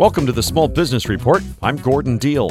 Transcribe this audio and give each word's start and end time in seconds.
Welcome 0.00 0.24
to 0.24 0.32
the 0.32 0.42
Small 0.42 0.66
Business 0.66 1.10
Report. 1.10 1.42
I'm 1.60 1.76
Gordon 1.76 2.16
Deal. 2.16 2.50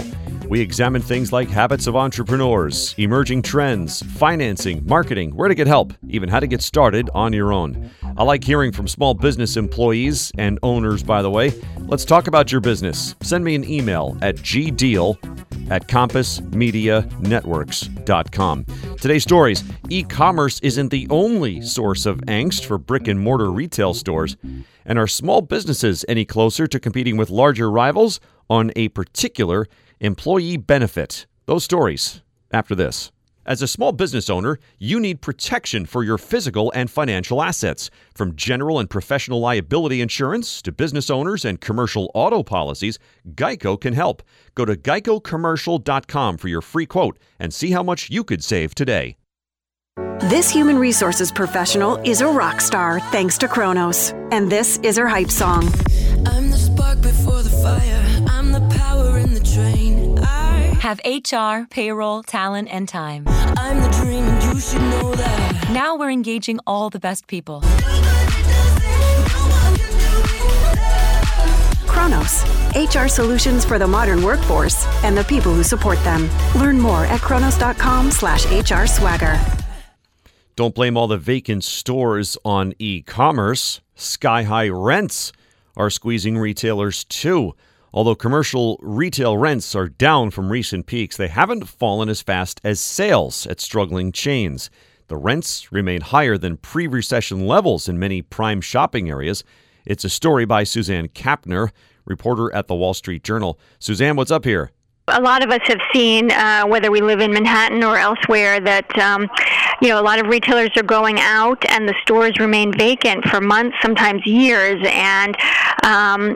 We 0.49 0.61
examine 0.61 1.01
things 1.01 1.33
like 1.33 1.49
habits 1.49 1.87
of 1.87 1.95
entrepreneurs, 1.95 2.93
emerging 2.99 3.41
trends, 3.41 4.03
financing, 4.03 4.85
marketing, 4.85 5.35
where 5.35 5.47
to 5.47 5.55
get 5.55 5.65
help, 5.65 5.91
even 6.09 6.29
how 6.29 6.39
to 6.39 6.45
get 6.45 6.61
started 6.61 7.09
on 7.15 7.33
your 7.33 7.51
own. 7.51 7.89
I 8.17 8.23
like 8.23 8.43
hearing 8.43 8.71
from 8.71 8.87
small 8.87 9.15
business 9.15 9.57
employees 9.57 10.31
and 10.37 10.59
owners, 10.61 11.01
by 11.01 11.23
the 11.23 11.31
way. 11.31 11.51
Let's 11.79 12.05
talk 12.05 12.27
about 12.27 12.51
your 12.51 12.61
business. 12.61 13.15
Send 13.23 13.43
me 13.43 13.55
an 13.55 13.67
email 13.67 14.15
at 14.21 14.35
gdeal 14.35 15.17
at 15.69 15.87
compassmedianetworks.com. 15.87 18.65
Today's 18.99 19.23
stories 19.23 19.63
e 19.89 20.03
commerce 20.03 20.59
isn't 20.61 20.89
the 20.89 21.07
only 21.09 21.61
source 21.61 22.05
of 22.05 22.19
angst 22.21 22.65
for 22.65 22.77
brick 22.77 23.07
and 23.07 23.19
mortar 23.19 23.51
retail 23.51 23.93
stores. 23.93 24.37
And 24.85 24.97
are 24.97 25.07
small 25.07 25.41
businesses 25.41 26.05
any 26.07 26.25
closer 26.25 26.67
to 26.67 26.79
competing 26.79 27.17
with 27.17 27.29
larger 27.29 27.69
rivals 27.69 28.19
on 28.49 28.71
a 28.75 28.89
particular 28.89 29.67
employee 29.99 30.57
benefit? 30.57 31.27
Those 31.45 31.63
stories 31.63 32.21
after 32.51 32.75
this. 32.75 33.11
As 33.49 33.63
a 33.63 33.67
small 33.67 33.91
business 33.91 34.29
owner, 34.29 34.59
you 34.77 34.99
need 34.99 35.21
protection 35.21 35.87
for 35.87 36.03
your 36.03 36.19
physical 36.19 36.71
and 36.75 36.87
financial 36.87 37.41
assets. 37.41 37.89
From 38.13 38.35
general 38.35 38.77
and 38.77 38.87
professional 38.87 39.39
liability 39.39 40.01
insurance 40.01 40.61
to 40.61 40.71
business 40.71 41.09
owners 41.09 41.43
and 41.43 41.59
commercial 41.59 42.11
auto 42.13 42.43
policies, 42.43 42.99
Geico 43.33 43.81
can 43.81 43.93
help. 43.93 44.21
Go 44.53 44.65
to 44.65 44.75
geicocommercial.com 44.75 46.37
for 46.37 46.47
your 46.47 46.61
free 46.61 46.85
quote 46.85 47.17
and 47.39 47.51
see 47.51 47.71
how 47.71 47.81
much 47.81 48.11
you 48.11 48.23
could 48.23 48.43
save 48.43 48.75
today. 48.75 49.17
This 50.19 50.51
human 50.51 50.77
resources 50.77 51.31
professional 51.31 51.95
is 52.03 52.21
a 52.21 52.27
rock 52.27 52.61
star 52.61 52.99
thanks 52.99 53.39
to 53.39 53.47
Kronos. 53.47 54.11
And 54.31 54.51
this 54.51 54.77
is 54.83 54.95
her 54.97 55.07
hype 55.07 55.31
song. 55.31 55.63
I'm 56.25 56.51
the 56.51 56.57
spark 56.57 57.01
before 57.01 57.41
the 57.43 57.49
fire. 57.49 58.25
I'm 58.27 58.51
the 58.51 58.61
power 58.77 59.17
in 59.17 59.33
the 59.33 59.39
train. 59.39 60.19
I 60.19 60.75
Have 60.81 60.99
HR, 61.05 61.67
payroll, 61.69 62.23
talent, 62.23 62.69
and 62.71 62.87
time. 62.87 63.25
I'm 63.27 63.81
the 63.81 63.89
dream 63.89 64.23
and 64.23 64.43
you 64.43 64.59
should 64.59 64.81
know 64.81 65.13
that. 65.15 65.69
Now 65.71 65.95
we're 65.97 66.11
engaging 66.11 66.59
all 66.65 66.89
the 66.89 66.99
best 66.99 67.27
people. 67.27 67.61
Kronos, 71.85 72.43
HR 72.75 73.07
solutions 73.07 73.65
for 73.65 73.77
the 73.77 73.87
modern 73.87 74.23
workforce 74.23 74.85
and 75.03 75.17
the 75.17 75.23
people 75.23 75.53
who 75.53 75.63
support 75.63 76.01
them. 76.03 76.29
Learn 76.55 76.79
more 76.79 77.05
at 77.05 77.21
kronos.com 77.21 78.11
slash 78.11 78.45
HR 78.45 78.85
swagger. 78.85 79.39
Don't 80.55 80.75
blame 80.75 80.97
all 80.97 81.07
the 81.07 81.17
vacant 81.17 81.63
stores 81.63 82.37
on 82.43 82.73
e 82.79 83.01
commerce. 83.01 83.79
Sky 83.95 84.43
high 84.43 84.69
rents 84.69 85.31
are 85.79 85.89
squeezing 85.89 86.37
retailers 86.37 87.05
too. 87.05 87.55
Although 87.91 88.13
commercial 88.13 88.77
retail 88.83 89.37
rents 89.37 89.73
are 89.73 89.87
down 89.87 90.29
from 90.29 90.51
recent 90.51 90.85
peaks, 90.85 91.17
they 91.17 91.29
haven't 91.29 91.67
fallen 91.67 92.09
as 92.09 92.21
fast 92.21 92.61
as 92.63 92.79
sales 92.79 93.47
at 93.47 93.59
struggling 93.59 94.11
chains. 94.11 94.69
The 95.07 95.17
rents 95.17 95.71
remain 95.71 96.01
higher 96.01 96.37
than 96.37 96.57
pre 96.57 96.85
recession 96.85 97.47
levels 97.47 97.89
in 97.89 97.97
many 97.97 98.21
prime 98.21 98.61
shopping 98.61 99.09
areas. 99.09 99.43
It's 99.85 100.03
a 100.03 100.09
story 100.09 100.45
by 100.45 100.65
Suzanne 100.65 101.07
Kapner, 101.07 101.71
reporter 102.05 102.53
at 102.53 102.67
the 102.67 102.75
Wall 102.75 102.93
Street 102.93 103.23
Journal. 103.23 103.57
Suzanne, 103.79 104.15
what's 104.17 104.29
up 104.29 104.45
here? 104.45 104.71
a 105.11 105.21
lot 105.21 105.43
of 105.43 105.49
us 105.51 105.61
have 105.63 105.79
seen, 105.93 106.31
uh, 106.31 106.63
whether 106.65 106.91
we 106.91 107.01
live 107.01 107.19
in 107.19 107.33
Manhattan 107.33 107.83
or 107.83 107.97
elsewhere, 107.97 108.59
that 108.59 108.97
um, 108.99 109.27
you 109.81 109.89
know 109.89 109.99
a 109.99 110.03
lot 110.03 110.19
of 110.19 110.27
retailers 110.27 110.69
are 110.77 110.83
going 110.83 111.19
out 111.19 111.63
and 111.69 111.87
the 111.87 111.95
stores 112.01 112.37
remain 112.39 112.71
vacant 112.77 113.25
for 113.25 113.41
months, 113.41 113.75
sometimes 113.81 114.25
years, 114.25 114.85
and 114.91 115.35
um, 115.83 116.35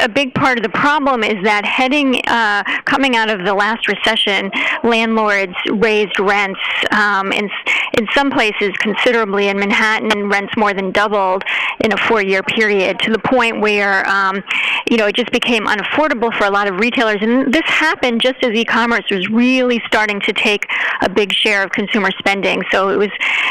a 0.00 0.08
big 0.08 0.34
part 0.34 0.58
of 0.58 0.62
the 0.62 0.70
problem 0.70 1.22
is 1.22 1.42
that 1.44 1.64
heading 1.64 2.20
uh, 2.26 2.64
coming 2.84 3.16
out 3.16 3.30
of 3.30 3.44
the 3.44 3.54
last 3.54 3.86
recession, 3.86 4.50
landlords 4.82 5.54
raised 5.72 6.18
rents 6.18 6.60
um, 6.92 7.32
in 7.32 7.48
in 7.98 8.06
some 8.14 8.30
places 8.30 8.70
considerably. 8.78 9.48
In 9.48 9.58
Manhattan, 9.58 10.10
and 10.12 10.30
rents 10.30 10.56
more 10.56 10.74
than 10.74 10.90
doubled 10.90 11.44
in 11.84 11.92
a 11.92 11.96
four-year 11.96 12.42
period 12.42 12.98
to 13.00 13.12
the 13.12 13.18
point 13.18 13.60
where 13.60 14.06
um, 14.08 14.42
you 14.90 14.96
know 14.96 15.06
it 15.06 15.16
just 15.16 15.32
became 15.32 15.66
unaffordable 15.66 16.32
for 16.36 16.44
a 16.44 16.50
lot 16.50 16.66
of 16.66 16.76
retailers, 16.76 17.18
and 17.20 17.52
this 17.52 17.62
happened 17.64 18.00
happened 18.00 18.20
just 18.20 18.42
as 18.42 18.50
e-commerce 18.52 19.04
was 19.10 19.28
really 19.28 19.82
starting 19.86 20.20
to 20.20 20.32
take 20.32 20.66
a 21.02 21.08
big 21.08 21.32
share 21.32 21.62
of 21.62 21.70
consumer 21.70 22.10
spending. 22.18 22.62
So 22.72 22.88
it 22.88 22.96
was 22.96 23.10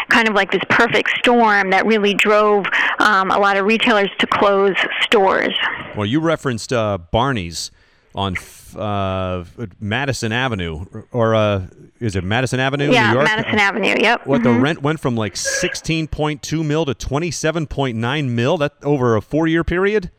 kind 0.10 0.28
of 0.28 0.34
like 0.34 0.52
this 0.52 0.64
perfect 0.70 1.10
storm 1.20 1.70
that 1.72 1.86
really 1.86 2.14
drove 2.14 2.66
um, 3.00 3.32
a 3.32 3.40
lot 3.40 3.58
of 3.58 3.66
retailers 3.66 4.10
to 4.20 4.28
close 4.28 4.76
stores. 5.02 5.56
Well, 5.96 6.06
you 6.06 6.20
referenced 6.20 6.74
uh, 6.74 6.98
Barney's 7.12 7.72
on 8.16 8.36
uh, 8.76 9.46
Madison 9.80 10.32
Avenue, 10.32 10.86
or 11.12 11.36
uh, 11.36 11.68
is 12.00 12.16
it 12.16 12.24
Madison 12.24 12.60
Avenue, 12.60 12.92
yeah, 12.92 13.10
New 13.10 13.20
York? 13.20 13.28
Madison 13.28 13.60
Avenue. 13.60 13.96
Yep. 14.00 14.26
What 14.26 14.42
mm-hmm. 14.42 14.54
the 14.54 14.60
rent 14.60 14.82
went 14.82 15.00
from 15.00 15.16
like 15.16 15.38
sixteen 15.38 16.08
point 16.08 16.42
two 16.42 16.64
mil 16.64 16.86
to 16.86 16.94
twenty 16.94 17.32
seven 17.32 17.68
point 17.68 17.98
nine 17.98 18.36
mil. 18.36 18.58
That 18.58 18.74
over 18.84 19.16
a 19.16 19.22
four 19.22 19.48
year 19.48 19.64
period. 19.64 20.12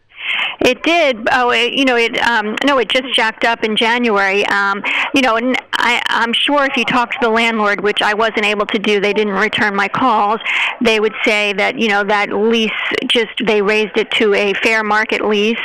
It 0.61 0.83
did. 0.83 1.27
Oh, 1.33 1.51
it, 1.51 1.73
you 1.73 1.87
know, 1.87 1.97
it. 1.97 2.19
Um, 2.19 2.55
no, 2.65 2.79
it 2.79 2.91
just 2.91 3.15
jacked 3.15 3.45
up 3.45 3.65
in 3.65 3.77
January. 3.77 4.47
Um, 4.47 4.83
you 5.15 5.23
know, 5.23 5.37
and 5.37 5.57
I, 5.81 6.03
I'm 6.07 6.33
sure 6.33 6.65
if 6.67 6.77
you 6.77 6.85
talk 6.85 7.11
to 7.13 7.19
the 7.21 7.31
landlord, 7.31 7.81
which 7.81 8.03
I 8.03 8.15
wasn't 8.15 8.45
able 8.45 8.67
to 8.67 8.79
do, 8.79 9.01
they 9.01 9.13
didn't 9.13 9.33
return 9.33 9.75
my 9.75 9.89
calls. 9.89 10.41
They 10.81 11.01
would 11.01 11.15
say 11.25 11.53
that 11.55 11.79
you 11.79 11.89
know 11.89 12.05
that 12.05 12.33
lease 12.33 12.71
just 13.09 13.31
they 13.45 13.63
raised 13.63 13.97
it 13.97 14.11
to 14.13 14.35
a 14.35 14.53
fair 14.55 14.85
market 14.85 15.25
lease, 15.25 15.59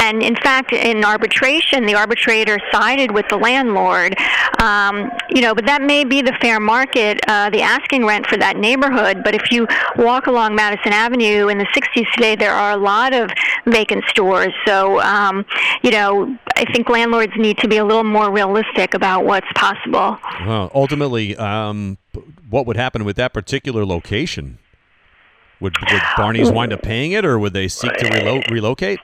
and 0.00 0.22
in 0.22 0.36
fact, 0.36 0.72
in 0.72 1.04
arbitration, 1.04 1.86
the 1.86 1.94
arbitrator 1.94 2.58
sided 2.72 3.10
with 3.12 3.26
the 3.28 3.36
landlord. 3.36 4.16
Um, 4.60 5.10
you 5.30 5.40
know, 5.40 5.54
but 5.54 5.66
that 5.66 5.82
may 5.82 6.04
be 6.04 6.22
the 6.22 6.32
fair 6.40 6.60
market, 6.60 7.20
uh, 7.28 7.50
the 7.50 7.62
asking 7.62 8.04
rent 8.04 8.26
for 8.26 8.36
that 8.36 8.56
neighborhood. 8.56 9.22
But 9.24 9.34
if 9.34 9.50
you 9.50 9.66
walk 9.96 10.26
along 10.26 10.54
Madison 10.54 10.92
Avenue 10.92 11.48
in 11.48 11.58
the 11.58 11.66
60s 11.66 12.10
today, 12.12 12.36
there 12.36 12.52
are 12.52 12.72
a 12.72 12.76
lot 12.76 13.14
of 13.14 13.30
vacant 13.66 14.04
stores. 14.08 14.52
So, 14.66 15.00
um, 15.00 15.44
you 15.82 15.90
know, 15.90 16.36
I 16.56 16.64
think 16.72 16.88
landlords 16.88 17.32
need 17.36 17.58
to 17.58 17.68
be 17.68 17.78
a 17.78 17.84
little 17.84 18.04
more 18.04 18.30
realistic 18.30 18.94
about 18.94 19.24
what's 19.24 19.46
possible. 19.60 20.18
Well, 20.46 20.70
ultimately, 20.74 21.36
um, 21.36 21.98
what 22.48 22.66
would 22.66 22.76
happen 22.76 23.04
with 23.04 23.16
that 23.16 23.32
particular 23.32 23.84
location? 23.84 24.58
Would, 25.60 25.74
would 25.92 26.02
Barney's 26.16 26.50
wind 26.50 26.72
up 26.72 26.82
paying 26.82 27.12
it, 27.12 27.24
or 27.24 27.38
would 27.38 27.52
they 27.52 27.68
seek 27.68 27.92
to 27.98 28.06
relo- 28.06 28.50
relocate? 28.50 28.98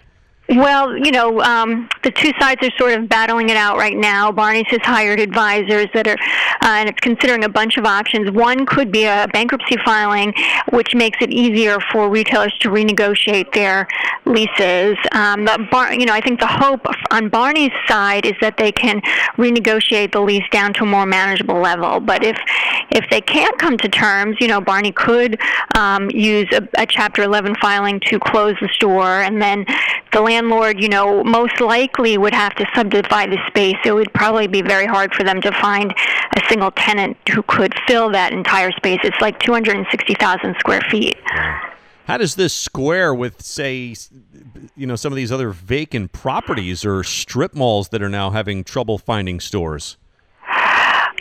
Well, 0.49 0.97
you 0.97 1.11
know, 1.11 1.41
um, 1.41 1.89
the 2.05 2.12
two 2.12 2.31
sides 2.39 2.65
are 2.65 2.71
sort 2.79 2.93
of 2.93 3.09
battling 3.09 3.49
it 3.49 3.57
out 3.57 3.79
right 3.79 3.97
now. 3.97 4.31
Barney's 4.31 4.67
has 4.69 4.81
hired 4.83 5.19
advisors 5.19 5.89
that 5.93 6.07
are, 6.07 6.17
uh, 6.62 6.79
and 6.79 6.89
it's 6.89 7.01
considering 7.01 7.43
a 7.43 7.49
bunch 7.49 7.77
of 7.79 7.84
options. 7.84 8.31
One 8.31 8.65
could 8.65 8.93
be 8.93 9.07
a 9.07 9.27
bankruptcy 9.33 9.77
filing, 9.84 10.33
which 10.71 10.95
makes 10.95 11.19
it 11.21 11.33
easier 11.33 11.79
for 11.91 12.09
retailers 12.09 12.57
to 12.61 12.69
renegotiate 12.69 13.53
their 13.53 13.89
leases. 14.25 14.97
Um, 15.11 15.47
Bar- 15.71 15.95
you 15.95 16.07
know, 16.07 16.12
I 16.12 16.21
think 16.21 16.39
the 16.39 16.47
hope 16.47 16.87
on 17.11 17.28
Barney's 17.28 17.73
side 17.89 18.25
is 18.25 18.34
that 18.41 18.57
they 18.57 18.71
can 18.71 19.01
renegotiate 19.37 20.13
the 20.13 20.21
lease 20.21 20.49
down 20.53 20.73
to 20.75 20.84
a 20.84 20.87
more 20.87 21.07
manageable 21.07 21.61
level. 21.61 21.99
But 21.99 22.23
if 22.23 22.39
if 22.91 23.05
they 23.11 23.21
can't 23.21 23.59
come 23.59 23.77
to 23.78 23.89
terms, 23.89 24.37
you 24.41 24.47
know, 24.47 24.61
Barney 24.61 24.93
could 24.93 25.41
um, 25.75 26.09
use 26.11 26.49
a, 26.53 26.69
a 26.81 26.87
Chapter 26.87 27.23
11 27.23 27.57
filing 27.61 28.01
to 28.07 28.19
close 28.21 28.55
the 28.61 28.69
store, 28.69 29.23
and 29.23 29.43
then 29.43 29.67
the 30.13 30.23
landlord, 30.36 30.80
you 30.80 30.88
know, 30.88 31.24
most 31.24 31.60
likely 31.60 32.19
would 32.19 32.34
have 32.34 32.54
to 32.56 32.66
subdivide 32.74 33.30
the 33.30 33.38
space. 33.47 33.76
It 33.84 33.92
would 33.92 34.12
probably 34.12 34.47
be 34.47 34.60
very 34.60 34.86
hard 34.86 35.14
for 35.14 35.24
them 35.24 35.41
to 35.41 35.50
find 35.52 35.94
a 36.36 36.41
single 36.48 36.70
tenant 36.72 37.16
who 37.32 37.42
could 37.42 37.74
fill 37.86 38.10
that 38.10 38.32
entire 38.32 38.70
space. 38.72 39.00
It's 39.02 39.20
like 39.20 39.38
260,000 39.41 40.56
square 40.58 40.82
feet. 40.91 41.16
How 42.06 42.19
does 42.19 42.34
this 42.34 42.52
square 42.52 43.14
with, 43.14 43.42
say, 43.42 43.97
you 44.76 44.86
know, 44.86 44.94
some 44.94 45.12
of 45.12 45.16
these 45.16 45.32
other 45.32 45.50
vacant 45.50 46.12
properties 46.12 46.84
or 46.84 47.03
strip 47.03 47.54
malls 47.54 47.89
that 47.89 48.03
are 48.03 48.10
now 48.10 48.30
having 48.30 48.62
trouble 48.62 48.98
finding 48.98 49.41
stores? 49.41 49.97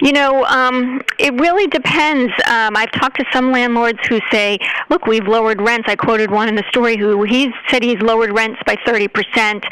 You 0.01 0.12
know, 0.12 0.44
um, 0.45 1.01
it 1.19 1.33
really 1.39 1.68
depends. 1.68 2.33
Um, 2.47 2.75
I've 2.75 2.92
talked 2.92 3.18
to 3.19 3.25
some 3.31 3.51
landlords 3.51 4.00
who 4.07 4.19
say, 4.30 4.59
"Look, 4.89 5.06
we've 5.06 5.27
lowered 5.27 5.62
rents." 5.62 5.88
I 5.88 5.95
quoted 5.95 6.31
one 6.31 6.50
in 6.50 6.56
the 6.56 6.65
story 6.69 6.97
who 6.97 7.24
he 7.24 7.53
said 7.69 7.81
he's 7.81 8.01
lowered 8.01 8.33
rents 8.33 8.59
by 8.65 8.75
30 8.86 9.07
percent, 9.07 9.65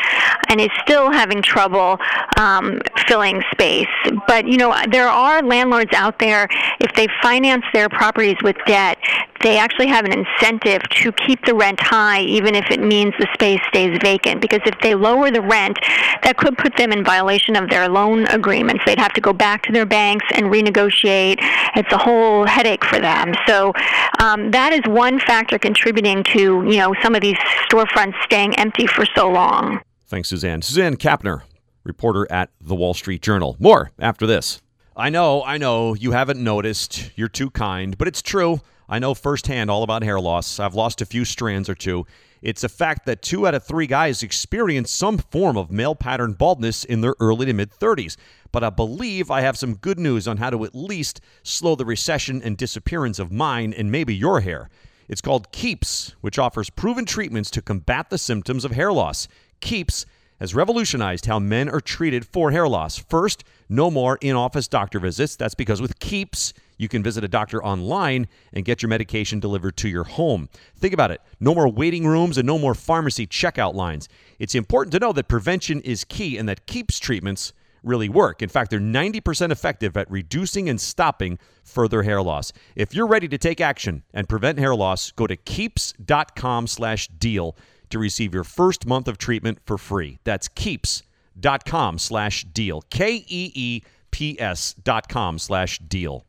and 0.48 0.62
is 0.62 0.70
still 0.82 1.12
having 1.12 1.42
trouble 1.42 2.00
um, 2.38 2.80
filling 3.08 3.44
space. 3.52 3.88
But 4.28 4.48
you 4.48 4.58
know, 4.58 4.74
there 4.90 5.10
are 5.10 5.44
landlords 5.44 5.92
out 5.94 6.20
there. 6.20 6.48
If 6.80 6.94
they 6.96 7.08
finance 7.22 7.66
their 7.74 7.90
properties 7.90 8.38
with 8.44 8.56
debt, 8.66 8.98
they 9.44 9.58
actually 9.58 9.88
have 9.88 10.06
an 10.06 10.14
incentive 10.14 10.82
to 10.90 11.12
keep 11.12 11.46
the 11.46 11.54
rent 11.54 11.80
high, 11.82 12.22
even 12.22 12.56
if 12.56 12.72
it 12.72 12.80
means 12.80 13.14
the 13.20 13.28
space 13.34 13.60
stays 13.68 13.98
vacant. 14.02 14.42
Because 14.42 14.62
if 14.66 14.80
they 14.82 14.96
lower 14.96 15.30
the 15.32 15.42
rent, 15.42 15.78
that 16.24 16.38
could 16.38 16.58
put 16.58 16.76
them 16.78 16.92
in 16.92 17.04
violation 17.04 17.56
of 17.56 17.70
their 17.70 17.90
loan 17.90 18.26
agreements. 18.28 18.84
They'd 18.86 19.00
have 19.00 19.14
to 19.14 19.22
go 19.22 19.34
back 19.34 19.64
to 19.64 19.74
their 19.74 19.86
banks 20.14 20.26
and 20.36 20.48
renegotiate. 20.48 21.38
It's 21.76 21.92
a 21.92 21.98
whole 21.98 22.46
headache 22.46 22.84
for 22.86 23.00
them. 23.00 23.34
So 23.48 23.74
um, 24.20 24.52
that 24.52 24.74
is 24.74 24.82
one 24.86 25.20
factor 25.20 25.58
contributing 25.58 26.24
to 26.26 26.40
you 26.40 26.78
know 26.78 26.94
some 27.02 27.16
of 27.16 27.22
these 27.22 27.38
storefronts 27.70 28.22
staying 28.24 28.56
empty 28.56 28.88
for 28.88 29.06
so 29.16 29.30
long. 29.30 29.82
Thanks, 30.08 30.30
Suzanne. 30.30 30.62
Suzanne 30.62 30.96
Kapner, 30.98 31.42
reporter 31.84 32.32
at 32.32 32.50
the 32.62 32.76
Wall 32.76 32.94
Street 32.94 33.22
Journal. 33.22 33.56
More 33.60 33.92
after 34.00 34.28
this. 34.28 34.62
I 34.96 35.10
know, 35.10 35.44
I 35.44 35.58
know, 35.58 35.96
you 35.96 36.12
haven't 36.12 36.40
noticed. 36.40 37.10
You're 37.16 37.28
too 37.28 37.50
kind, 37.50 37.98
but 37.98 38.08
it's 38.08 38.22
true. 38.22 38.62
I 38.88 39.00
know 39.00 39.14
firsthand 39.14 39.72
all 39.72 39.84
about 39.84 40.04
hair 40.04 40.20
loss. 40.20 40.60
I've 40.60 40.76
lost 40.76 41.02
a 41.02 41.06
few 41.06 41.26
strands 41.26 41.70
or 41.70 41.76
two. 41.76 42.06
It's 42.42 42.64
a 42.64 42.70
fact 42.70 43.06
that 43.06 43.22
two 43.22 43.48
out 43.48 43.56
of 43.56 43.64
three 43.64 43.88
guys 43.88 44.22
experience 44.22 44.92
some 44.92 45.18
form 45.18 45.58
of 45.58 45.72
male 45.72 45.96
pattern 45.96 46.34
baldness 46.34 46.84
in 46.84 47.00
their 47.02 47.16
early 47.22 47.46
to 47.46 47.54
mid 47.54 47.72
30s. 47.72 48.18
But 48.52 48.64
I 48.64 48.70
believe 48.70 49.32
I 49.32 49.42
have 49.42 49.58
some 49.58 49.76
good 49.76 49.98
news 49.98 50.28
on 50.28 50.38
how 50.38 50.50
to 50.50 50.66
at 50.66 50.76
least 50.76 51.22
slow 51.44 51.76
the 51.76 51.86
recession 51.86 52.42
and 52.44 52.58
disappearance 52.58 53.18
of 53.18 53.32
mine 53.32 53.74
and 53.74 53.92
maybe 53.92 54.14
your 54.14 54.42
hair. 54.42 54.70
It's 55.08 55.22
called 55.22 55.52
Keeps, 55.52 56.16
which 56.22 56.38
offers 56.38 56.70
proven 56.70 57.06
treatments 57.06 57.50
to 57.52 57.62
combat 57.62 58.10
the 58.10 58.18
symptoms 58.18 58.66
of 58.66 58.72
hair 58.72 58.92
loss. 58.92 59.28
Keeps 59.62 60.06
has 60.40 60.54
revolutionized 60.54 61.26
how 61.26 61.40
men 61.40 61.70
are 61.70 61.80
treated 61.80 62.26
for 62.26 62.52
hair 62.52 62.68
loss. 62.68 62.98
First, 62.98 63.46
no 63.70 63.90
more 63.90 64.18
in 64.20 64.36
office 64.36 64.68
doctor 64.68 65.00
visits. 65.00 65.38
That's 65.38 65.56
because 65.56 65.82
with 65.82 66.00
Keeps, 66.00 66.54
you 66.84 66.90
can 66.90 67.02
visit 67.02 67.24
a 67.24 67.28
doctor 67.28 67.64
online 67.64 68.28
and 68.52 68.66
get 68.66 68.84
your 68.84 68.90
medication 68.90 69.40
delivered 69.40 69.78
to 69.78 69.90
your 69.90 70.04
home. 70.04 70.48
Think 70.78 70.94
about 70.94 71.10
it 71.10 71.22
no 71.40 71.56
more 71.56 71.68
waiting 71.68 72.06
rooms 72.06 72.38
and 72.38 72.46
no 72.46 72.60
more 72.60 72.76
pharmacy 72.76 73.26
checkout 73.26 73.74
lines. 73.74 74.08
It's 74.38 74.54
important 74.54 74.92
to 74.92 75.00
know 75.00 75.14
that 75.14 75.28
prevention 75.28 75.82
is 75.82 76.04
key 76.04 76.38
and 76.38 76.48
that 76.50 76.68
Keeps 76.74 77.00
treatments 77.00 77.54
really 77.84 78.10
work. 78.10 78.42
In 78.42 78.50
fact, 78.50 78.72
they're 78.72 78.80
90% 78.80 79.52
effective 79.52 79.96
at 79.96 80.10
reducing 80.10 80.68
and 80.70 80.82
stopping 80.82 81.38
further 81.64 82.02
hair 82.02 82.20
loss. 82.22 82.52
If 82.76 82.96
you're 82.96 83.06
ready 83.06 83.28
to 83.28 83.38
take 83.38 83.62
action 83.62 84.02
and 84.14 84.28
prevent 84.28 84.58
hair 84.58 84.76
loss, 84.76 85.12
go 85.12 85.28
to 85.28 85.36
keeps.com/deal 85.36 87.56
to 87.90 88.00
receive 88.00 88.34
your 88.34 88.44
first 88.44 88.88
month 88.88 89.08
of 89.08 89.20
treatment 89.20 89.60
for 89.66 89.78
free. 89.78 90.18
That's 90.24 90.48
keeps.com/deal. 90.48 92.82
K 92.90 93.26
E 93.28 93.52
E 93.54 93.82
P 94.10 94.40
S 94.40 94.74
dot 94.74 95.08
com 95.10 95.38
slash 95.38 95.78
deal. 95.80 96.26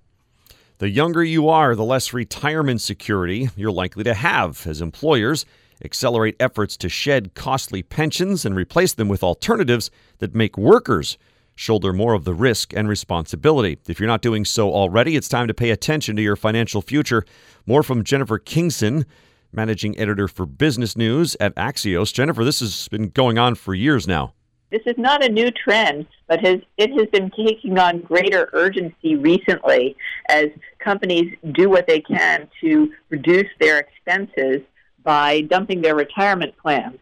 The 0.84 0.90
younger 0.90 1.24
you 1.24 1.48
are, 1.48 1.74
the 1.74 1.82
less 1.82 2.12
retirement 2.12 2.78
security 2.82 3.48
you're 3.56 3.72
likely 3.72 4.04
to 4.04 4.12
have 4.12 4.66
as 4.66 4.82
employers 4.82 5.46
accelerate 5.82 6.36
efforts 6.38 6.76
to 6.76 6.90
shed 6.90 7.32
costly 7.32 7.82
pensions 7.82 8.44
and 8.44 8.54
replace 8.54 8.92
them 8.92 9.08
with 9.08 9.22
alternatives 9.22 9.90
that 10.18 10.34
make 10.34 10.58
workers 10.58 11.16
shoulder 11.54 11.94
more 11.94 12.12
of 12.12 12.24
the 12.24 12.34
risk 12.34 12.74
and 12.74 12.86
responsibility. 12.86 13.78
If 13.88 13.98
you're 13.98 14.06
not 14.06 14.20
doing 14.20 14.44
so 14.44 14.74
already, 14.74 15.16
it's 15.16 15.26
time 15.26 15.48
to 15.48 15.54
pay 15.54 15.70
attention 15.70 16.16
to 16.16 16.22
your 16.22 16.36
financial 16.36 16.82
future. 16.82 17.24
More 17.64 17.82
from 17.82 18.04
Jennifer 18.04 18.38
Kingson, 18.38 19.06
managing 19.54 19.98
editor 19.98 20.28
for 20.28 20.44
Business 20.44 20.98
News 20.98 21.34
at 21.40 21.54
Axios. 21.54 22.12
Jennifer, 22.12 22.44
this 22.44 22.60
has 22.60 22.88
been 22.88 23.08
going 23.08 23.38
on 23.38 23.54
for 23.54 23.72
years 23.72 24.06
now. 24.06 24.34
This 24.74 24.82
is 24.86 24.98
not 24.98 25.22
a 25.22 25.28
new 25.28 25.52
trend, 25.52 26.04
but 26.26 26.44
has, 26.44 26.58
it 26.78 26.90
has 26.98 27.08
been 27.10 27.30
taking 27.30 27.78
on 27.78 28.00
greater 28.00 28.50
urgency 28.52 29.14
recently 29.14 29.96
as 30.28 30.46
companies 30.80 31.32
do 31.52 31.70
what 31.70 31.86
they 31.86 32.00
can 32.00 32.48
to 32.60 32.90
reduce 33.08 33.46
their 33.60 33.78
expenses 33.78 34.62
by 35.04 35.42
dumping 35.42 35.80
their 35.80 35.94
retirement 35.94 36.56
plans. 36.60 36.98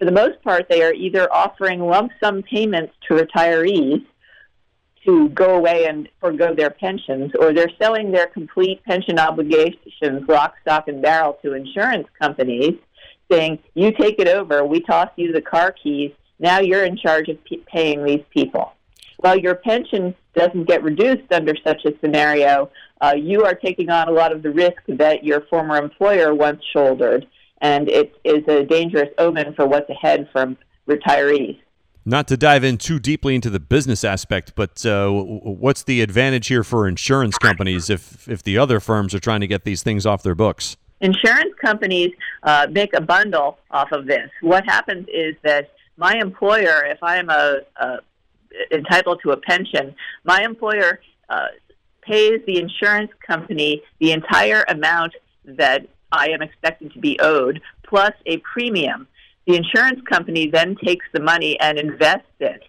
For 0.00 0.04
the 0.04 0.10
most 0.10 0.42
part, 0.42 0.66
they 0.68 0.82
are 0.82 0.92
either 0.92 1.32
offering 1.32 1.86
lump 1.86 2.10
sum 2.20 2.42
payments 2.42 2.92
to 3.06 3.14
retirees 3.14 4.04
to 5.06 5.28
go 5.28 5.54
away 5.54 5.86
and 5.86 6.08
forego 6.18 6.52
their 6.56 6.70
pensions, 6.70 7.30
or 7.38 7.52
they're 7.52 7.70
selling 7.80 8.10
their 8.10 8.26
complete 8.26 8.82
pension 8.82 9.20
obligations, 9.20 10.28
lock, 10.28 10.54
stock, 10.62 10.88
and 10.88 11.00
barrel, 11.00 11.38
to 11.42 11.52
insurance 11.52 12.08
companies, 12.20 12.74
saying, 13.30 13.60
You 13.74 13.92
take 13.92 14.18
it 14.18 14.26
over, 14.26 14.64
we 14.64 14.80
toss 14.80 15.10
you 15.14 15.30
the 15.30 15.40
car 15.40 15.70
keys, 15.70 16.10
now 16.42 16.60
you're 16.60 16.84
in 16.84 16.96
charge 16.96 17.28
of 17.28 17.42
p- 17.44 17.62
paying 17.66 18.04
these 18.04 18.24
people. 18.30 18.72
Well, 19.18 19.38
your 19.38 19.54
pension 19.54 20.14
doesn't 20.34 20.64
get 20.64 20.82
reduced 20.82 21.32
under 21.32 21.54
such 21.64 21.84
a 21.84 21.92
scenario. 22.00 22.70
Uh, 23.00 23.14
you 23.16 23.44
are 23.44 23.54
taking 23.54 23.88
on 23.88 24.08
a 24.08 24.10
lot 24.10 24.32
of 24.32 24.42
the 24.42 24.50
risk 24.50 24.82
that 24.88 25.24
your 25.24 25.42
former 25.42 25.76
employer 25.76 26.34
once 26.34 26.60
shouldered, 26.72 27.26
and 27.60 27.88
it 27.88 28.14
is 28.24 28.46
a 28.48 28.64
dangerous 28.64 29.08
omen 29.18 29.54
for 29.54 29.66
what's 29.66 29.88
ahead 29.88 30.28
from 30.32 30.56
retirees. 30.88 31.58
Not 32.04 32.26
to 32.28 32.36
dive 32.36 32.64
in 32.64 32.78
too 32.78 32.98
deeply 32.98 33.36
into 33.36 33.48
the 33.48 33.60
business 33.60 34.02
aspect, 34.02 34.54
but 34.56 34.84
uh, 34.84 35.08
what's 35.08 35.84
the 35.84 36.00
advantage 36.00 36.48
here 36.48 36.64
for 36.64 36.88
insurance 36.88 37.38
companies 37.38 37.88
if, 37.88 38.28
if 38.28 38.42
the 38.42 38.58
other 38.58 38.80
firms 38.80 39.14
are 39.14 39.20
trying 39.20 39.40
to 39.40 39.46
get 39.46 39.62
these 39.62 39.84
things 39.84 40.04
off 40.04 40.24
their 40.24 40.34
books? 40.34 40.76
Insurance 41.00 41.54
companies 41.64 42.10
uh, 42.42 42.66
make 42.70 42.92
a 42.94 43.00
bundle 43.00 43.58
off 43.70 43.92
of 43.92 44.06
this. 44.06 44.28
What 44.40 44.64
happens 44.64 45.06
is 45.12 45.36
that 45.42 45.70
my 45.96 46.14
employer, 46.16 46.84
if 46.86 47.02
I 47.02 47.16
am 47.16 47.30
a, 47.30 47.60
a 47.76 47.98
entitled 48.70 49.20
to 49.22 49.30
a 49.30 49.36
pension, 49.36 49.94
my 50.24 50.42
employer 50.42 51.00
uh, 51.28 51.48
pays 52.02 52.40
the 52.46 52.58
insurance 52.58 53.10
company 53.26 53.82
the 53.98 54.12
entire 54.12 54.64
amount 54.68 55.14
that 55.44 55.86
I 56.10 56.28
am 56.28 56.42
expected 56.42 56.92
to 56.92 56.98
be 56.98 57.18
owed, 57.20 57.60
plus 57.82 58.12
a 58.26 58.36
premium. 58.38 59.06
The 59.46 59.56
insurance 59.56 60.00
company 60.08 60.48
then 60.48 60.76
takes 60.84 61.06
the 61.12 61.20
money 61.20 61.58
and 61.60 61.78
invests 61.78 62.26
it. 62.38 62.62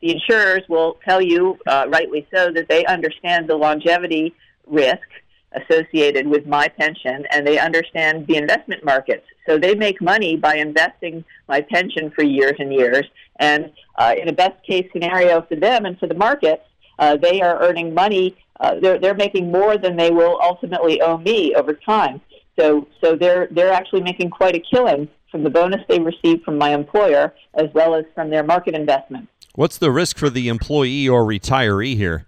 The 0.00 0.12
insurers 0.12 0.62
will 0.68 0.98
tell 1.04 1.20
you, 1.20 1.58
uh, 1.66 1.86
rightly 1.88 2.26
so, 2.34 2.50
that 2.52 2.68
they 2.68 2.84
understand 2.86 3.48
the 3.48 3.56
longevity 3.56 4.34
risk 4.66 5.06
associated 5.52 6.26
with 6.26 6.46
my 6.46 6.68
pension 6.68 7.26
and 7.30 7.46
they 7.46 7.58
understand 7.58 8.26
the 8.26 8.36
investment 8.36 8.84
markets. 8.84 9.24
So 9.46 9.58
they 9.58 9.74
make 9.74 10.00
money 10.00 10.36
by 10.36 10.56
investing 10.56 11.24
my 11.48 11.60
pension 11.60 12.10
for 12.10 12.22
years 12.22 12.54
and 12.58 12.72
years. 12.72 13.04
And 13.36 13.72
uh, 13.96 14.14
in 14.20 14.28
a 14.28 14.32
best 14.32 14.62
case 14.64 14.88
scenario 14.92 15.42
for 15.42 15.56
them 15.56 15.86
and 15.86 15.98
for 15.98 16.06
the 16.06 16.14
markets, 16.14 16.62
uh, 16.98 17.16
they 17.16 17.40
are 17.40 17.60
earning 17.60 17.94
money. 17.94 18.36
Uh, 18.60 18.76
they're, 18.80 18.98
they're 18.98 19.14
making 19.14 19.50
more 19.50 19.76
than 19.76 19.96
they 19.96 20.10
will 20.10 20.38
ultimately 20.42 21.00
owe 21.00 21.18
me 21.18 21.54
over 21.54 21.74
time. 21.74 22.20
So, 22.58 22.86
so 23.02 23.16
they're, 23.16 23.48
they're 23.50 23.72
actually 23.72 24.02
making 24.02 24.30
quite 24.30 24.54
a 24.54 24.60
killing 24.60 25.08
from 25.30 25.44
the 25.44 25.50
bonus 25.50 25.80
they 25.88 25.98
receive 25.98 26.42
from 26.42 26.58
my 26.58 26.74
employer 26.74 27.32
as 27.54 27.66
well 27.72 27.94
as 27.94 28.04
from 28.14 28.30
their 28.30 28.42
market 28.42 28.74
investment. 28.74 29.28
What's 29.54 29.78
the 29.78 29.90
risk 29.90 30.18
for 30.18 30.30
the 30.30 30.48
employee 30.48 31.08
or 31.08 31.24
retiree 31.24 31.96
here? 31.96 32.26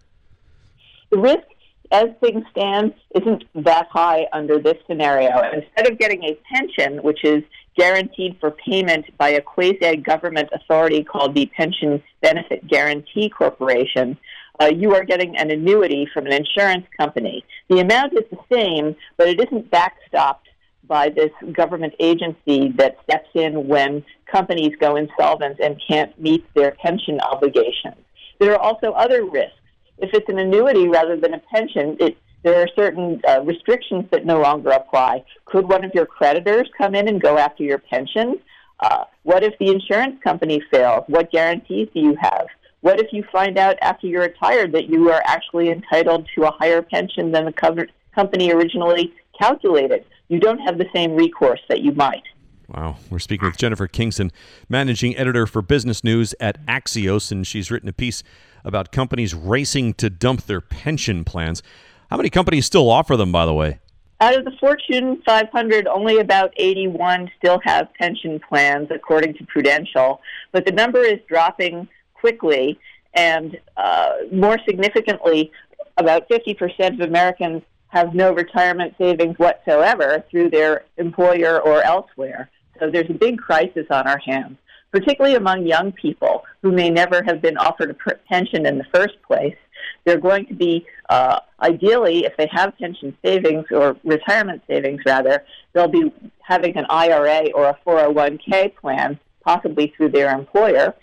The 1.11 1.19
risk 1.19 1.45
as 1.93 2.09
things 2.21 2.43
stand, 2.50 2.94
isn't 3.15 3.44
that 3.55 3.87
high 3.91 4.27
under 4.33 4.59
this 4.59 4.79
scenario. 4.87 5.31
Instead 5.53 5.93
of 5.93 5.99
getting 5.99 6.25
a 6.25 6.39
pension, 6.53 7.03
which 7.03 7.23
is 7.23 7.43
guaranteed 7.77 8.37
for 8.41 8.50
payment 8.50 9.06
by 9.19 9.31
a 9.31 9.41
quasi 9.41 9.97
government 9.97 10.49
authority 10.53 11.05
called 11.05 11.35
the 11.35 11.46
Pension 11.56 12.03
Benefit 12.22 12.67
Guaranty 12.67 13.29
Corporation, 13.29 14.17
uh, 14.61 14.67
you 14.67 14.94
are 14.94 15.05
getting 15.05 15.37
an 15.37 15.51
annuity 15.51 16.08
from 16.13 16.27
an 16.27 16.32
insurance 16.32 16.87
company. 16.99 17.44
The 17.69 17.81
amount 17.81 18.15
is 18.15 18.25
the 18.31 18.39
same, 18.53 18.96
but 19.17 19.29
it 19.29 19.41
isn't 19.41 19.70
backstopped 19.70 20.49
by 20.89 21.11
this 21.11 21.31
government 21.53 21.94
agency 22.01 22.72
that 22.77 22.96
steps 23.05 23.29
in 23.34 23.69
when 23.69 24.05
companies 24.31 24.72
go 24.81 24.96
insolvent 24.96 25.61
and 25.61 25.81
can't 25.87 26.19
meet 26.20 26.44
their 26.55 26.72
pension 26.82 27.20
obligations. 27.20 27.96
There 28.41 28.53
are 28.53 28.61
also 28.61 28.93
other 28.93 29.25
risks 29.25 29.56
if 30.03 30.11
it's 30.13 30.29
an 30.29 30.39
annuity 30.39 30.89
rather 30.89 31.17
than 31.17 31.35
a 31.35 31.39
pension, 31.39 31.97
it, 32.01 32.17
there 32.43 32.61
are 32.61 32.69
certain 32.75 33.21
uh, 33.29 33.41
restrictions 33.43 34.05
that 34.11 34.27
no 34.27 34.41
longer 34.41 34.71
apply. 34.71 35.25
Could 35.44 35.69
one 35.69 35.85
of 35.85 35.93
your 35.94 36.06
creditors 36.06 36.69
come 36.77 36.94
in 36.94 37.09
and 37.09 37.23
go 37.23 37.39
after 37.39 37.63
your 37.63 37.79
pension? 37.79 38.41
Uh, 38.81 39.05
what 39.23 39.44
if 39.44 39.56
the 39.61 39.69
insurance 39.69 40.21
company 40.23 40.61
fails? 40.71 41.05
What 41.06 41.31
guarantees 41.31 41.89
do 41.94 42.01
you 42.01 42.17
have? 42.21 42.47
What 42.81 43.01
if 43.01 43.13
you 43.13 43.25
find 43.31 43.59
out 43.59 43.77
after 43.81 44.09
you're 44.09 44.23
retired 44.23 44.73
that 44.73 44.89
you 44.89 45.09
are 45.11 45.23
actually 45.25 45.71
entitled 45.71 46.29
to 46.35 46.43
a 46.43 46.51
higher 46.51 46.82
pension 46.82 47.31
than 47.31 47.44
the 47.44 47.53
co- 47.53 47.77
company 48.13 48.53
originally 48.53 49.15
calculated? 49.39 50.05
You 50.29 50.41
don't 50.41 50.59
have 50.59 50.79
the 50.79 50.87
same 50.93 51.15
recourse 51.15 51.61
that 51.69 51.81
you 51.81 51.93
might. 51.93 52.25
Wow. 52.69 52.97
We're 53.11 53.19
speaking 53.19 53.47
with 53.47 53.59
Jennifer 53.59 53.87
Kingston, 53.87 54.32
managing 54.69 55.17
editor 55.17 55.47
for 55.47 55.63
business 55.63 56.03
news 56.03 56.35
at 56.41 56.65
Axios, 56.67 57.31
and 57.31 57.47
she's 57.47 57.71
written 57.71 57.89
a 57.89 57.93
piece 57.93 58.25
about 58.65 58.93
companies 58.93 59.35
racing 59.35 59.95
to 59.95 60.11
dump 60.11 60.43
their 60.43 60.61
pension 60.61 61.25
plans. 61.25 61.63
How 62.11 62.17
many 62.17 62.31
companies 62.31 62.67
still 62.67 62.91
offer 62.91 63.17
them, 63.17 63.33
by 63.33 63.47
the 63.47 63.55
way? 63.55 63.81
Out 64.21 64.39
of 64.39 64.45
the 64.45 64.53
Fortune 64.61 65.21
500, 65.27 65.89
only 65.89 66.19
about 66.19 66.53
81 66.57 67.31
still 67.39 67.61
have 67.65 67.93
pension 67.95 68.39
plans, 68.39 68.89
according 68.91 69.35
to 69.35 69.45
Prudential. 69.47 70.21
But 70.53 70.65
the 70.65 70.73
number 70.73 71.01
is 71.01 71.19
dropping 71.29 71.89
quickly, 72.15 72.79
and 73.15 73.59
uh, 73.77 74.13
more 74.31 74.59
significantly, 74.65 75.51
about 75.97 76.29
50% 76.29 76.95
of 76.95 77.01
Americans 77.01 77.63
have 77.89 78.15
no 78.15 78.33
retirement 78.33 78.95
savings 78.97 79.39
whatsoever 79.39 80.25
through 80.31 80.51
their 80.51 80.85
employer 80.99 81.61
or 81.61 81.83
elsewhere. 81.83 82.49
So 82.79 82.91
there's 82.91 83.11
a 83.11 83.15
big 83.15 83.39
crisis 83.39 83.87
on 83.91 84.07
our 84.07 84.19
hands 84.19 84.57
particularly 84.93 85.37
among 85.37 85.67
young 85.67 85.91
people 85.93 86.44
who 86.63 86.70
may 86.70 86.91
never 86.91 87.22
have 87.25 87.43
been 87.43 87.56
offered 87.56 87.91
a 87.91 88.15
pension 88.29 88.67
in 88.67 88.79
the 88.79 88.84
first 88.94 89.20
place. 89.27 89.56
They're 90.05 90.20
going 90.20 90.46
to 90.46 90.55
be, 90.55 90.87
uh, 91.08 91.41
ideally, 91.61 92.25
if 92.25 92.37
they 92.37 92.49
have 92.53 92.77
pension 92.79 93.17
savings 93.25 93.67
or 93.70 93.96
retirement 94.05 94.63
savings 94.69 95.01
rather, 95.06 95.44
they'll 95.72 95.89
be 95.89 96.13
having 96.41 96.77
an 96.77 96.87
IRA 96.89 97.51
or 97.55 97.69
a 97.69 97.79
401k 97.87 98.77
plan 98.77 99.19
possibly 99.44 99.93
through 99.96 100.11
their 100.11 100.32
employer. 100.37 100.94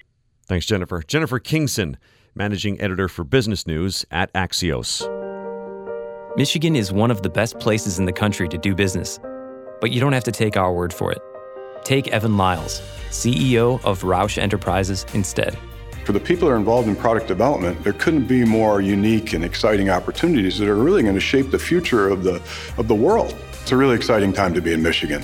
Thanks, 0.47 0.65
Jennifer. 0.65 1.03
Jennifer 1.05 1.39
Kingson, 1.39 1.95
managing 2.35 2.79
editor 2.79 3.09
for 3.09 3.23
business 3.23 3.67
news 3.67 4.05
at 4.11 4.31
Axios. 4.33 5.07
Michigan 6.37 6.75
is 6.75 6.93
one 6.93 7.11
of 7.11 7.21
the 7.21 7.29
best 7.29 7.59
places 7.59 7.99
in 7.99 8.05
the 8.05 8.13
country 8.13 8.47
to 8.47 8.57
do 8.57 8.73
business, 8.73 9.19
but 9.81 9.91
you 9.91 9.99
don't 9.99 10.13
have 10.13 10.23
to 10.23 10.31
take 10.31 10.55
our 10.55 10.71
word 10.71 10.93
for 10.93 11.11
it. 11.11 11.19
Take 11.83 12.07
Evan 12.09 12.37
Lyman, 12.37 12.65
CEO 13.09 13.83
of 13.83 14.01
Roush 14.03 14.37
Enterprises, 14.37 15.05
instead. 15.13 15.57
For 16.05 16.13
the 16.13 16.19
people 16.19 16.47
that 16.47 16.55
are 16.55 16.57
involved 16.57 16.87
in 16.87 16.95
product 16.95 17.27
development, 17.27 17.83
there 17.83 17.93
couldn't 17.93 18.25
be 18.25 18.43
more 18.43 18.81
unique 18.81 19.33
and 19.33 19.43
exciting 19.43 19.89
opportunities 19.89 20.57
that 20.57 20.67
are 20.67 20.75
really 20.75 21.03
going 21.03 21.15
to 21.15 21.21
shape 21.21 21.51
the 21.51 21.59
future 21.59 22.09
of 22.09 22.23
the, 22.23 22.41
of 22.77 22.87
the 22.87 22.95
world. 22.95 23.35
It's 23.61 23.71
a 23.71 23.77
really 23.77 23.95
exciting 23.95 24.33
time 24.33 24.53
to 24.55 24.61
be 24.61 24.73
in 24.73 24.81
Michigan. 24.81 25.21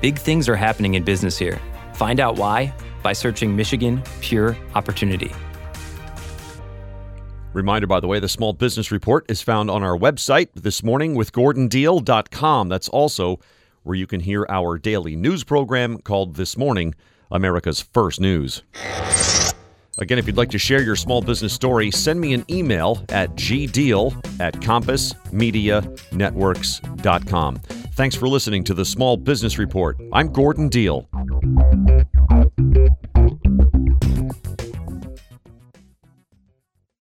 Big 0.00 0.18
things 0.18 0.48
are 0.48 0.56
happening 0.56 0.94
in 0.94 1.04
business 1.04 1.38
here. 1.38 1.58
Find 1.94 2.20
out 2.20 2.36
why 2.36 2.72
by 3.02 3.12
searching 3.12 3.56
Michigan 3.56 4.02
Pure 4.20 4.56
Opportunity. 4.74 5.32
Reminder, 7.54 7.86
by 7.86 7.98
the 7.98 8.06
way, 8.06 8.20
the 8.20 8.28
Small 8.28 8.52
Business 8.52 8.92
Report 8.92 9.24
is 9.30 9.40
found 9.40 9.70
on 9.70 9.82
our 9.82 9.96
website 9.96 10.48
this 10.54 10.82
morning 10.82 11.14
with 11.14 11.32
GordonDeal.com. 11.32 12.68
That's 12.68 12.88
also 12.90 13.40
where 13.88 13.96
you 13.96 14.06
can 14.06 14.20
hear 14.20 14.44
our 14.50 14.76
daily 14.76 15.16
news 15.16 15.44
program 15.44 15.96
called 15.98 16.36
This 16.36 16.58
Morning, 16.58 16.94
America's 17.30 17.80
First 17.80 18.20
News. 18.20 18.62
Again, 19.98 20.18
if 20.18 20.26
you'd 20.26 20.36
like 20.36 20.50
to 20.50 20.58
share 20.58 20.82
your 20.82 20.94
small 20.94 21.22
business 21.22 21.54
story, 21.54 21.90
send 21.90 22.20
me 22.20 22.34
an 22.34 22.44
email 22.50 23.02
at 23.08 23.30
gdeal 23.30 24.12
at 24.40 24.52
compassmedianetworks.com. 24.56 27.56
Thanks 27.56 28.14
for 28.14 28.28
listening 28.28 28.62
to 28.64 28.74
the 28.74 28.84
Small 28.84 29.16
Business 29.16 29.56
Report. 29.58 29.96
I'm 30.12 30.30
Gordon 30.32 30.68
Deal. 30.68 31.08